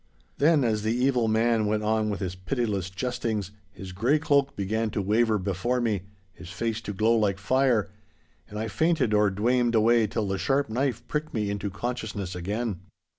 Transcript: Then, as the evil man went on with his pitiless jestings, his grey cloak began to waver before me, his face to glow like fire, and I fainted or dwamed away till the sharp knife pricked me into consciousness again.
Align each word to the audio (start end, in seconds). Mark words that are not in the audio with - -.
Then, 0.39 0.63
as 0.63 0.81
the 0.81 0.95
evil 0.95 1.27
man 1.27 1.67
went 1.67 1.83
on 1.83 2.09
with 2.09 2.21
his 2.21 2.33
pitiless 2.33 2.89
jestings, 2.89 3.51
his 3.71 3.91
grey 3.91 4.17
cloak 4.17 4.55
began 4.55 4.89
to 4.89 4.99
waver 4.99 5.37
before 5.37 5.79
me, 5.79 6.01
his 6.33 6.49
face 6.49 6.81
to 6.81 6.91
glow 6.93 7.15
like 7.15 7.37
fire, 7.37 7.87
and 8.49 8.57
I 8.57 8.67
fainted 8.67 9.13
or 9.13 9.29
dwamed 9.29 9.75
away 9.75 10.07
till 10.07 10.27
the 10.27 10.39
sharp 10.39 10.69
knife 10.71 11.07
pricked 11.07 11.35
me 11.35 11.51
into 11.51 11.69
consciousness 11.69 12.33
again. 12.33 12.79